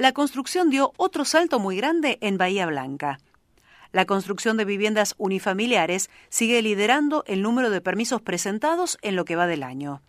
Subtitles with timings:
[0.00, 3.20] la construcción dio otro salto muy grande en Bahía Blanca.
[3.92, 9.36] La construcción de viviendas unifamiliares sigue liderando el número de permisos presentados en lo que
[9.36, 10.00] va del año.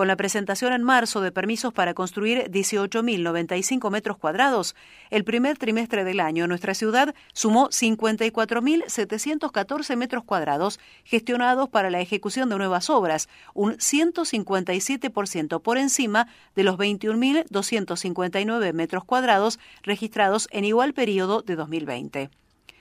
[0.00, 4.74] Con la presentación en marzo de permisos para construir 18.095 metros cuadrados,
[5.10, 12.48] el primer trimestre del año nuestra ciudad sumó 54.714 metros cuadrados gestionados para la ejecución
[12.48, 20.94] de nuevas obras, un 157% por encima de los 21.259 metros cuadrados registrados en igual
[20.94, 22.30] periodo de 2020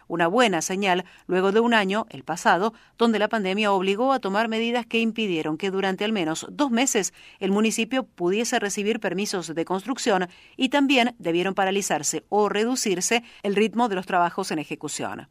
[0.10, 4.50] una buena señal luego de un año, el pasado, donde la pandemia obligó a tomar
[4.50, 9.64] medidas que impidieron que durante al menos dos meses el municipio pudiese recibir permisos de
[9.64, 10.28] construcción
[10.58, 15.30] y también debieron paralizarse o reducirse el ritmo de los trabajos en ejecución.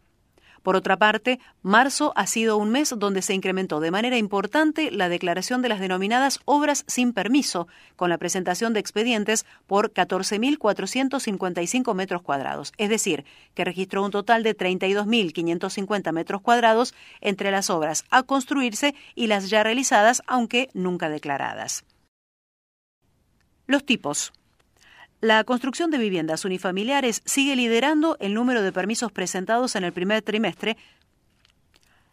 [0.62, 5.08] Por otra parte, marzo ha sido un mes donde se incrementó de manera importante la
[5.08, 12.22] declaración de las denominadas obras sin permiso, con la presentación de expedientes por 14.455 metros
[12.22, 18.22] cuadrados, es decir, que registró un total de 32.550 metros cuadrados entre las obras a
[18.22, 21.84] construirse y las ya realizadas, aunque nunca declaradas.
[23.66, 24.32] Los tipos.
[25.20, 30.22] La construcción de viviendas unifamiliares sigue liderando el número de permisos presentados en el primer
[30.22, 30.76] trimestre.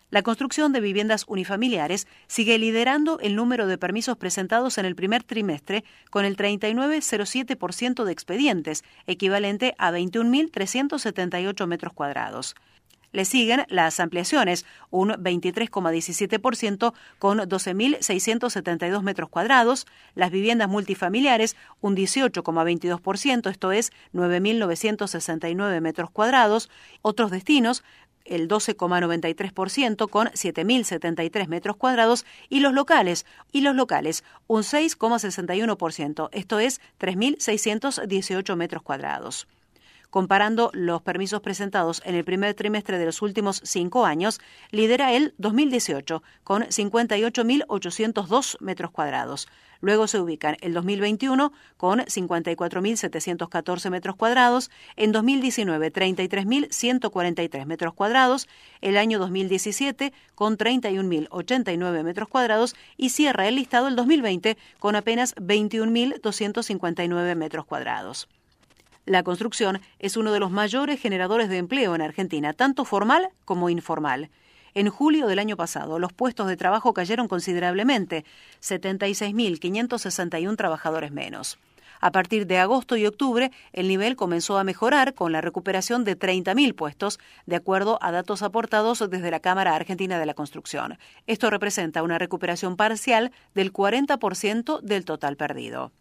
[0.10, 5.22] La construcción de viviendas unifamiliares sigue liderando el número de permisos presentados en el primer
[5.22, 12.56] trimestre con el 39,07% de expedientes, equivalente a 21.378 metros cuadrados.
[13.16, 23.50] Le siguen las ampliaciones, un 23,17% con 12.672 metros cuadrados, las viviendas multifamiliares, un 18,22%,
[23.50, 26.70] esto es 9.969 metros cuadrados,
[27.04, 27.86] otros destinos,
[28.26, 32.26] el 12,93% con 7.073 metros cuadrados.
[32.50, 39.48] Y los locales, y los locales, un 6,61%, esto es 3.618 metros cuadrados.
[40.16, 44.40] Comparando los permisos presentados en el primer trimestre de los últimos cinco años,
[44.72, 49.50] lidera el 2018 con 58.802 metros cuadrados.
[49.82, 58.48] Luego se ubican el 2021 con 54.714 metros cuadrados, en 2019 33.143 metros cuadrados,
[58.80, 65.36] el año 2017 con 31.089 metros cuadrados y cierra el listado el 2020 con apenas
[65.36, 68.30] 21.259 metros cuadrados.
[69.06, 73.70] La construcción es uno de los mayores generadores de empleo en Argentina, tanto formal como
[73.70, 74.32] informal.
[74.74, 78.26] En julio del año pasado, los puestos de trabajo cayeron considerablemente,
[78.62, 81.60] 76.561 trabajadores menos.
[82.02, 86.18] A partir de agosto y octubre, el nivel comenzó a mejorar con la recuperación de
[86.18, 90.98] 30.000 puestos, de acuerdo a datos aportados desde la Cámara Argentina de la Construcción.
[91.28, 95.92] Esto representa una recuperación parcial del 40% del total perdido.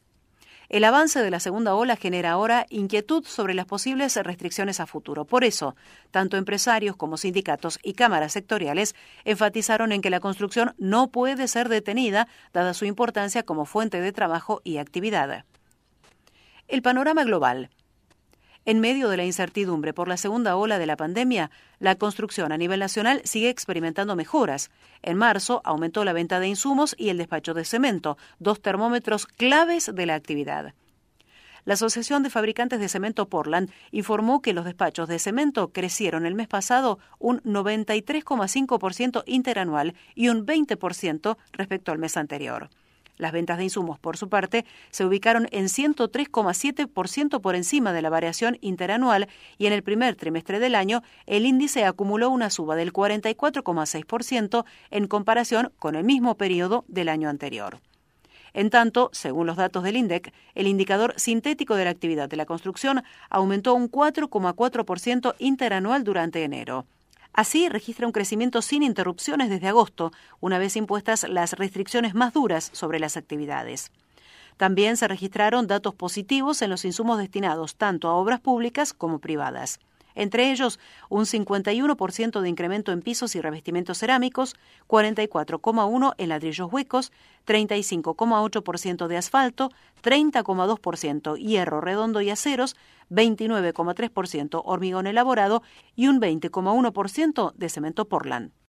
[0.69, 5.25] El avance de la segunda ola genera ahora inquietud sobre las posibles restricciones a futuro.
[5.25, 5.77] Por eso,
[6.11, 8.95] tanto empresarios como sindicatos y cámaras sectoriales
[9.25, 14.13] enfatizaron en que la construcción no puede ser detenida, dada su importancia como fuente de
[14.13, 15.45] trabajo y actividad.
[16.67, 17.71] El panorama global.
[18.67, 22.57] En medio de la incertidumbre por la segunda ola de la pandemia, la construcción a
[22.57, 24.71] nivel nacional sigue experimentando mejoras.
[25.03, 29.91] En marzo aumentó la venta de insumos y el despacho de cemento, dos termómetros claves
[29.95, 30.73] de la actividad.
[31.67, 36.35] La Asociación de Fabricantes de Cemento Portland informó que los despachos de cemento crecieron el
[36.35, 42.71] mes pasado un 93,5% interanual y un 20% respecto al mes anterior.
[43.17, 48.11] Las ventas de insumos, por su parte, se ubicaron en 103,7% por encima de la
[48.11, 52.93] variación interanual y en el primer trimestre del año el índice acumuló una suba del
[52.93, 57.81] 44,6% en comparación con el mismo periodo del año anterior.
[58.53, 62.47] En tanto, según los datos del INDEC, el indicador sintético de la actividad de la
[62.47, 66.87] construcción aumentó un 4,4% interanual durante enero.
[67.35, 72.71] Así, registra un crecimiento sin interrupciones desde agosto, una vez impuestas las restricciones más duras
[72.73, 73.91] sobre las actividades.
[74.57, 79.81] También se registraron datos positivos en los insumos destinados tanto a obras públicas como privadas
[80.15, 84.55] entre ellos un 51% de incremento en pisos y revestimientos cerámicos,
[84.89, 87.13] 44,1% en ladrillos huecos,
[87.47, 89.71] 35,8% de asfalto,
[90.03, 92.77] 30,2% hierro redondo y aceros,
[93.11, 95.63] 29,3% hormigón elaborado
[95.95, 98.53] y un 20,1% de cemento Portland.